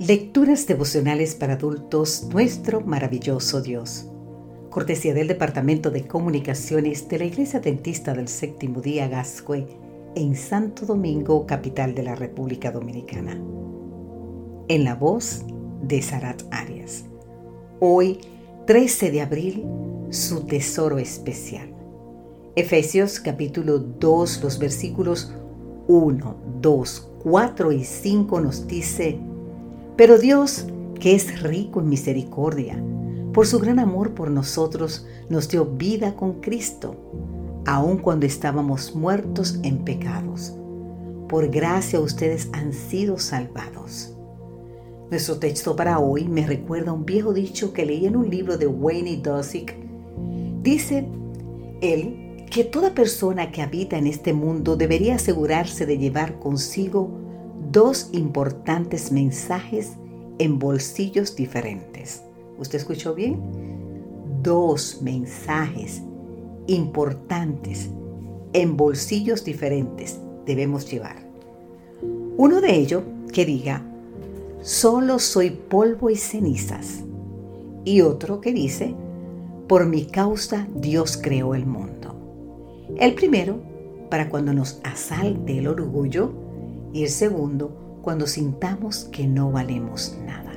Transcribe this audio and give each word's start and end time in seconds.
Lecturas 0.00 0.66
devocionales 0.66 1.34
para 1.34 1.52
adultos, 1.52 2.26
nuestro 2.32 2.80
maravilloso 2.80 3.60
Dios. 3.60 4.06
Cortesía 4.70 5.12
del 5.12 5.28
Departamento 5.28 5.90
de 5.90 6.06
Comunicaciones 6.06 7.06
de 7.06 7.18
la 7.18 7.26
Iglesia 7.26 7.60
Dentista 7.60 8.14
del 8.14 8.26
Séptimo 8.26 8.80
Día 8.80 9.08
Gascue 9.08 9.66
en 10.14 10.36
Santo 10.36 10.86
Domingo, 10.86 11.44
capital 11.44 11.94
de 11.94 12.02
la 12.02 12.14
República 12.14 12.72
Dominicana. 12.72 13.38
En 14.68 14.84
la 14.84 14.94
voz 14.94 15.44
de 15.82 16.00
Sarat 16.00 16.44
Arias. 16.50 17.04
Hoy, 17.78 18.20
13 18.66 19.10
de 19.10 19.20
abril, 19.20 19.66
su 20.08 20.46
tesoro 20.46 20.96
especial. 20.98 21.74
Efesios 22.56 23.20
capítulo 23.20 23.78
2, 23.78 24.42
los 24.44 24.58
versículos 24.58 25.34
1, 25.88 26.36
2, 26.62 27.10
4 27.22 27.72
y 27.72 27.84
5 27.84 28.40
nos 28.40 28.66
dice, 28.66 29.20
pero 30.00 30.16
Dios, 30.16 30.64
que 30.98 31.14
es 31.14 31.42
rico 31.42 31.80
en 31.80 31.90
misericordia, 31.90 32.82
por 33.34 33.46
su 33.46 33.58
gran 33.58 33.78
amor 33.78 34.14
por 34.14 34.30
nosotros, 34.30 35.06
nos 35.28 35.46
dio 35.50 35.66
vida 35.66 36.16
con 36.16 36.40
Cristo, 36.40 36.96
aun 37.66 37.98
cuando 37.98 38.24
estábamos 38.24 38.94
muertos 38.96 39.60
en 39.62 39.84
pecados. 39.84 40.54
Por 41.28 41.50
gracia 41.50 42.00
ustedes 42.00 42.48
han 42.54 42.72
sido 42.72 43.18
salvados. 43.18 44.16
Nuestro 45.10 45.38
texto 45.38 45.76
para 45.76 45.98
hoy 45.98 46.26
me 46.26 46.46
recuerda 46.46 46.94
un 46.94 47.04
viejo 47.04 47.34
dicho 47.34 47.74
que 47.74 47.84
leí 47.84 48.06
en 48.06 48.16
un 48.16 48.30
libro 48.30 48.56
de 48.56 48.68
Wayne 48.68 49.18
Dosick. 49.18 49.76
Dice 50.62 51.06
él 51.82 52.46
que 52.50 52.64
toda 52.64 52.94
persona 52.94 53.52
que 53.52 53.60
habita 53.60 53.98
en 53.98 54.06
este 54.06 54.32
mundo 54.32 54.76
debería 54.76 55.16
asegurarse 55.16 55.84
de 55.84 55.98
llevar 55.98 56.38
consigo 56.38 57.29
dos 57.70 58.10
importantes 58.12 59.12
mensajes 59.12 59.92
en 60.38 60.58
bolsillos 60.58 61.36
diferentes. 61.36 62.22
¿Usted 62.58 62.78
escuchó 62.78 63.14
bien? 63.14 63.40
Dos 64.42 65.00
mensajes 65.02 66.02
importantes 66.66 67.90
en 68.52 68.76
bolsillos 68.76 69.44
diferentes 69.44 70.18
debemos 70.46 70.90
llevar. 70.90 71.16
Uno 72.36 72.60
de 72.60 72.74
ellos 72.74 73.02
que 73.32 73.44
diga, 73.44 73.82
solo 74.62 75.18
soy 75.18 75.50
polvo 75.50 76.10
y 76.10 76.16
cenizas. 76.16 77.04
Y 77.84 78.00
otro 78.00 78.40
que 78.40 78.52
dice, 78.52 78.94
por 79.68 79.86
mi 79.86 80.06
causa 80.06 80.66
Dios 80.74 81.16
creó 81.16 81.54
el 81.54 81.66
mundo. 81.66 82.16
El 82.98 83.14
primero, 83.14 83.60
para 84.10 84.28
cuando 84.28 84.52
nos 84.52 84.80
asalte 84.82 85.58
el 85.58 85.68
orgullo, 85.68 86.49
y 86.92 87.04
el 87.04 87.10
segundo, 87.10 88.00
cuando 88.02 88.26
sintamos 88.26 89.04
que 89.04 89.26
no 89.26 89.52
valemos 89.52 90.16
nada. 90.24 90.52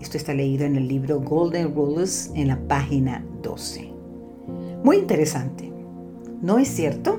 Esto 0.00 0.16
está 0.16 0.34
leído 0.34 0.64
en 0.64 0.76
el 0.76 0.86
libro 0.86 1.20
Golden 1.20 1.74
Rules 1.74 2.30
en 2.34 2.48
la 2.48 2.58
página 2.68 3.24
12. 3.42 3.90
Muy 4.82 4.98
interesante, 4.98 5.72
¿no 6.42 6.58
es 6.58 6.68
cierto? 6.68 7.18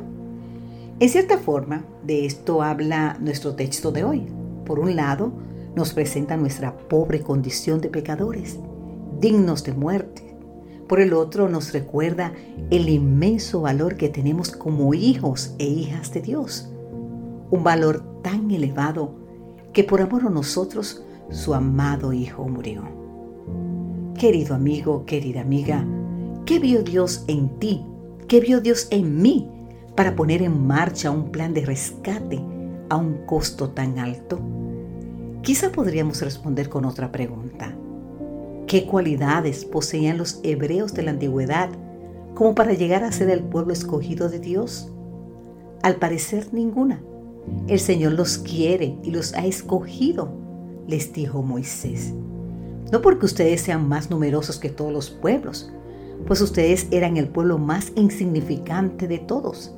En 1.00 1.10
cierta 1.10 1.40
forma, 1.40 1.86
de 2.04 2.26
esto 2.26 2.62
habla 2.62 3.18
nuestro 3.20 3.56
texto 3.56 3.92
de 3.92 4.04
hoy. 4.04 4.28
Por 4.66 4.80
un 4.80 4.96
lado, 4.96 5.34
nos 5.76 5.94
presenta 5.94 6.38
nuestra 6.38 6.78
pobre 6.78 7.22
condición 7.22 7.82
de 7.82 7.90
pecadores, 7.90 8.60
dignos 9.20 9.64
de 9.64 9.74
muerte. 9.74 10.38
Por 10.88 11.02
el 11.02 11.14
otro, 11.14 11.50
nos 11.50 11.74
recuerda 11.74 12.34
el 12.70 12.88
inmenso 12.88 13.62
valor 13.62 13.98
que 13.98 14.10
tenemos 14.10 14.52
como 14.52 14.94
hijos 14.94 15.56
e 15.58 15.66
hijas 15.66 16.14
de 16.14 16.22
Dios 16.22 16.70
un 17.56 17.64
valor 17.64 18.22
tan 18.22 18.52
elevado 18.52 19.12
que 19.74 19.84
por 19.84 20.02
amor 20.02 20.26
a 20.26 20.30
nosotros 20.30 21.04
su 21.30 21.54
amado 21.54 22.14
Hijo 22.14 22.48
murió. 22.48 22.84
Querido 24.18 24.56
amigo, 24.56 25.06
querida 25.06 25.42
amiga, 25.42 25.86
¿qué 26.46 26.60
vio 26.60 26.84
Dios 26.84 27.24
en 27.28 27.50
ti? 27.60 27.86
¿Qué 28.28 28.40
vio 28.40 28.62
Dios 28.62 28.88
en 28.92 29.22
mí 29.22 29.50
para 29.96 30.16
poner 30.16 30.42
en 30.42 30.66
marcha 30.66 31.12
un 31.12 31.32
plan 31.32 31.54
de 31.54 31.66
rescate 31.66 32.42
a 32.90 32.96
un 32.96 33.26
costo 33.26 33.70
tan 33.70 34.00
alto? 34.00 34.40
Quizá 35.42 35.72
podríamos 35.72 36.22
responder 36.22 36.70
con 36.70 36.86
otra 36.86 37.12
pregunta. 37.12 37.76
¿Qué 38.68 38.86
cualidades 38.86 39.64
poseían 39.64 40.18
los 40.18 40.40
hebreos 40.44 40.94
de 40.94 41.04
la 41.04 41.12
antigüedad 41.12 41.70
como 42.34 42.56
para 42.56 42.74
llegar 42.74 43.04
a 43.04 43.12
ser 43.12 43.30
el 43.30 43.44
pueblo 43.44 43.74
escogido 43.74 44.28
de 44.30 44.40
Dios? 44.40 44.92
Al 45.84 45.98
parecer 45.98 46.48
ninguna. 46.52 47.00
El 47.68 47.80
Señor 47.80 48.14
los 48.14 48.38
quiere 48.38 48.96
y 49.04 49.12
los 49.12 49.34
ha 49.34 49.46
escogido, 49.46 50.32
les 50.88 51.14
dijo 51.14 51.42
Moisés. 51.42 52.14
No 52.92 53.02
porque 53.02 53.26
ustedes 53.26 53.62
sean 53.62 53.88
más 53.88 54.10
numerosos 54.10 54.60
que 54.60 54.70
todos 54.70 54.94
los 54.94 55.10
pueblos, 55.10 55.72
pues 56.28 56.42
ustedes 56.42 56.88
eran 56.92 57.18
el 57.18 57.28
pueblo 57.28 57.58
más 57.58 57.92
insignificante 57.96 59.08
de 59.08 59.20
todos, 59.20 59.74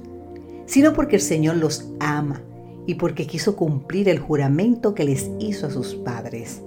sino 0.66 0.94
porque 0.94 1.16
el 1.16 1.22
Señor 1.22 1.58
los 1.58 1.90
ama 2.00 2.42
y 2.86 2.96
porque 2.96 3.28
quiso 3.28 3.56
cumplir 3.56 4.10
el 4.10 4.20
juramento 4.20 4.94
que 4.94 5.04
les 5.04 5.30
hizo 5.40 5.68
a 5.68 5.72
sus 5.72 5.96
padres. 5.96 6.62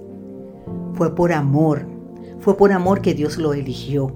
Fue 0.93 1.15
por 1.15 1.31
amor, 1.31 1.85
fue 2.39 2.57
por 2.57 2.71
amor 2.71 3.01
que 3.01 3.13
Dios 3.13 3.37
lo 3.37 3.53
eligió, 3.53 4.11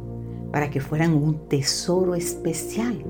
para 0.51 0.69
que 0.69 0.81
fueran 0.81 1.13
un 1.13 1.47
tesoro 1.47 2.15
especial 2.15 3.03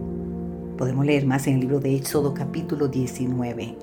Podemos 0.77 1.05
leer 1.05 1.25
más 1.25 1.47
en 1.47 1.55
el 1.55 1.61
libro 1.61 1.79
de 1.79 1.95
Éxodo 1.95 2.33
capítulo 2.33 2.89
19. 2.89 3.77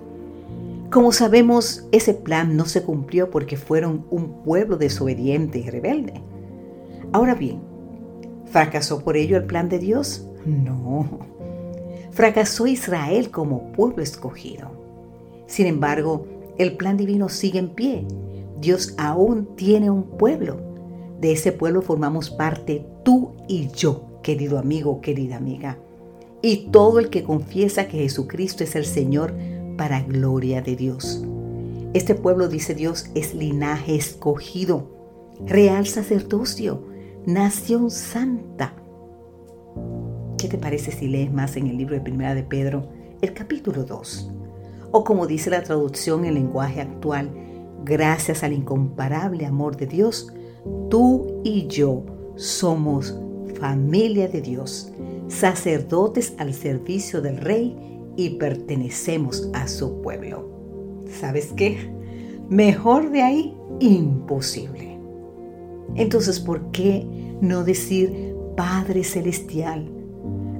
Como 0.90 1.10
sabemos, 1.12 1.86
ese 1.90 2.12
plan 2.12 2.54
no 2.54 2.66
se 2.66 2.82
cumplió 2.82 3.30
porque 3.30 3.56
fueron 3.56 4.04
un 4.10 4.42
pueblo 4.42 4.76
desobediente 4.76 5.58
y 5.58 5.70
rebelde. 5.70 6.20
Ahora 7.12 7.34
bien, 7.34 7.62
¿fracasó 8.44 9.02
por 9.02 9.16
ello 9.16 9.38
el 9.38 9.44
plan 9.44 9.70
de 9.70 9.78
Dios? 9.78 10.28
No. 10.44 11.20
Fracasó 12.10 12.66
Israel 12.66 13.30
como 13.30 13.72
pueblo 13.72 14.02
escogido. 14.02 14.70
Sin 15.46 15.66
embargo, 15.66 16.26
el 16.58 16.76
plan 16.76 16.98
divino 16.98 17.30
sigue 17.30 17.58
en 17.58 17.70
pie. 17.70 18.06
Dios 18.60 18.94
aún 18.98 19.56
tiene 19.56 19.88
un 19.88 20.02
pueblo. 20.18 20.58
De 21.22 21.32
ese 21.32 21.52
pueblo 21.52 21.80
formamos 21.80 22.28
parte 22.28 22.86
tú 23.02 23.32
y 23.48 23.68
yo, 23.68 24.20
querido 24.22 24.58
amigo, 24.58 25.00
querida 25.00 25.38
amiga 25.38 25.78
y 26.42 26.68
todo 26.72 26.98
el 26.98 27.08
que 27.08 27.22
confiesa 27.22 27.86
que 27.86 27.98
Jesucristo 27.98 28.64
es 28.64 28.74
el 28.74 28.84
Señor 28.84 29.32
para 29.76 30.02
gloria 30.02 30.60
de 30.60 30.76
Dios. 30.76 31.24
Este 31.94 32.14
pueblo, 32.14 32.48
dice 32.48 32.74
Dios, 32.74 33.06
es 33.14 33.34
linaje 33.34 33.94
escogido, 33.94 34.90
real 35.46 35.86
sacerdocio, 35.86 36.82
nación 37.26 37.90
santa. 37.90 38.74
¿Qué 40.36 40.48
te 40.48 40.58
parece 40.58 40.90
si 40.90 41.06
lees 41.06 41.32
más 41.32 41.56
en 41.56 41.68
el 41.68 41.76
libro 41.76 41.94
de 41.94 42.00
Primera 42.00 42.34
de 42.34 42.42
Pedro, 42.42 42.88
el 43.20 43.32
capítulo 43.32 43.84
2? 43.84 44.30
O 44.90 45.04
como 45.04 45.26
dice 45.26 45.48
la 45.48 45.62
traducción 45.62 46.24
en 46.24 46.34
lenguaje 46.34 46.80
actual, 46.80 47.30
gracias 47.84 48.42
al 48.42 48.52
incomparable 48.52 49.46
amor 49.46 49.76
de 49.76 49.86
Dios, 49.86 50.32
tú 50.90 51.40
y 51.44 51.68
yo 51.68 52.04
somos 52.36 53.16
familia 53.60 54.28
de 54.28 54.40
Dios 54.40 54.92
sacerdotes 55.28 56.34
al 56.38 56.54
servicio 56.54 57.20
del 57.22 57.38
rey 57.38 57.76
y 58.16 58.30
pertenecemos 58.30 59.48
a 59.54 59.68
su 59.68 60.00
pueblo. 60.02 60.48
¿Sabes 61.20 61.52
qué? 61.56 61.90
Mejor 62.48 63.10
de 63.10 63.22
ahí, 63.22 63.56
imposible. 63.80 64.98
Entonces, 65.94 66.40
¿por 66.40 66.70
qué 66.70 67.06
no 67.40 67.64
decir 67.64 68.34
Padre 68.56 69.04
Celestial? 69.04 69.90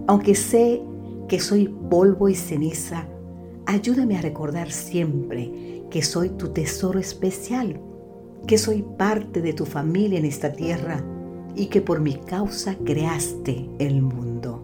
Aunque 0.06 0.34
sé 0.34 0.83
que 1.28 1.41
soy 1.41 1.69
polvo 1.91 2.28
y 2.28 2.34
ceniza, 2.34 3.06
ayúdame 3.67 4.19
a 4.19 4.22
recordar 4.22 4.71
siempre 4.71 5.84
que 5.91 6.03
soy 6.03 6.31
tu 6.31 6.48
tesoro 6.48 6.98
especial, 6.98 7.81
que 8.47 8.59
soy 8.59 8.84
parte 8.97 9.41
de 9.41 9.53
tu 9.53 9.65
familia 9.65 10.19
en 10.19 10.25
esta 10.25 10.53
tierra 10.53 11.04
y 11.54 11.66
que 11.66 11.81
por 11.81 12.01
mi 12.01 12.15
causa 12.15 12.77
creaste 12.84 13.69
el 13.78 14.03
mundo. 14.03 14.61